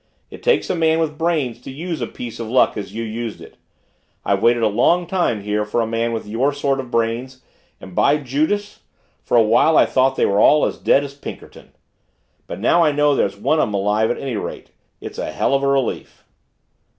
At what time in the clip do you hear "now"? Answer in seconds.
12.59-12.83